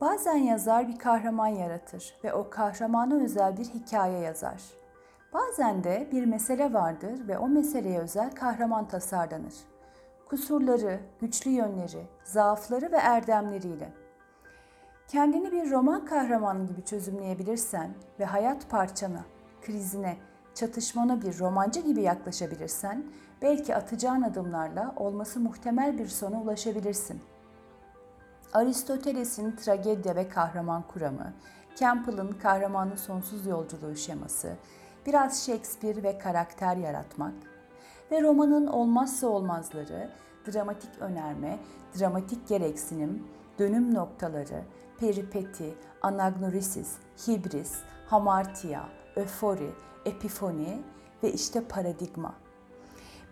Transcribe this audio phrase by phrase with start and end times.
[0.00, 4.62] Bazen yazar bir kahraman yaratır ve o kahramana özel bir hikaye yazar.
[5.32, 9.54] Bazen de bir mesele vardır ve o meseleye özel kahraman tasarlanır.
[10.28, 13.92] Kusurları, güçlü yönleri, zaafları ve erdemleriyle.
[15.08, 19.24] Kendini bir roman kahramanı gibi çözümleyebilirsen ve hayat parçana,
[19.62, 20.16] krizine,
[20.54, 23.04] çatışmana bir romancı gibi yaklaşabilirsen,
[23.42, 27.20] belki atacağın adımlarla olması muhtemel bir sona ulaşabilirsin.
[28.52, 31.32] Aristoteles'in tragedya ve kahraman kuramı,
[31.76, 34.56] Campbell'ın kahramanın sonsuz yolculuğu şeması,
[35.06, 37.34] biraz Shakespeare ve karakter yaratmak
[38.10, 40.10] ve romanın olmazsa olmazları,
[40.52, 41.58] dramatik önerme,
[41.98, 43.26] dramatik gereksinim,
[43.58, 44.62] dönüm noktaları,
[45.00, 46.92] peripeti, anagnorisis,
[47.26, 47.72] hibris,
[48.06, 48.82] hamartia,
[49.16, 49.70] öfori,
[50.04, 50.82] epifoni
[51.22, 52.34] ve işte paradigma.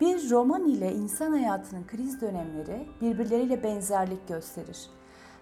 [0.00, 4.90] Bir roman ile insan hayatının kriz dönemleri birbirleriyle benzerlik gösterir.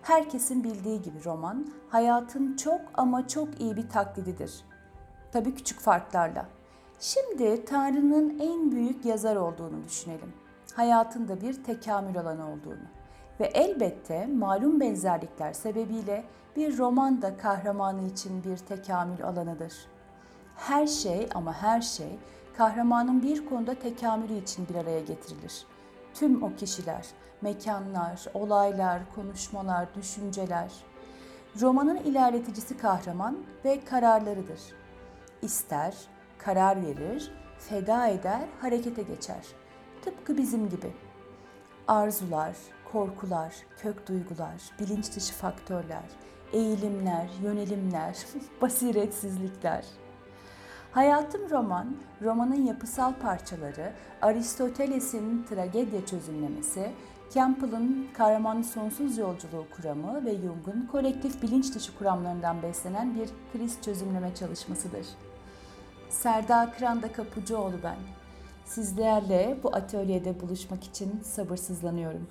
[0.03, 4.65] Herkesin bildiği gibi roman hayatın çok ama çok iyi bir taklididir.
[5.33, 6.47] Tabii küçük farklarla.
[7.01, 10.33] Şimdi Tanrı'nın en büyük yazar olduğunu düşünelim.
[10.75, 12.87] Hayatında bir tekamül alanı olduğunu.
[13.41, 16.25] Ve elbette malum benzerlikler sebebiyle
[16.57, 19.73] bir roman da kahramanı için bir tekamül alanıdır.
[20.61, 22.19] Her şey ama her şey
[22.57, 25.67] kahramanın bir konuda tekamülü için bir araya getirilir.
[26.15, 27.07] Tüm o kişiler,
[27.41, 30.73] mekanlar, olaylar, konuşmalar, düşünceler.
[31.61, 34.61] Romanın ilerleticisi kahraman ve kararlarıdır.
[35.43, 35.95] İster,
[36.39, 39.47] karar verir, feda eder, harekete geçer.
[40.05, 40.93] Tıpkı bizim gibi.
[41.89, 42.57] Arzular,
[42.93, 46.11] korkular, kök duygular, bilinç dışı faktörler,
[46.53, 48.17] eğilimler, yönelimler,
[48.63, 49.85] basiretsizlikler.
[50.93, 51.87] Hayatım roman,
[52.23, 56.91] romanın yapısal parçaları, Aristoteles'in tragedya çözümlemesi,
[57.35, 64.35] Campbell'ın kahramanın sonsuz yolculuğu kuramı ve Jung'un kolektif bilinç dışı kuramlarından beslenen bir kriz çözümleme
[64.35, 65.07] çalışmasıdır.
[66.09, 67.97] Serda Kıranda Kapıcıoğlu ben.
[68.65, 72.27] Sizlerle bu atölyede buluşmak için sabırsızlanıyorum.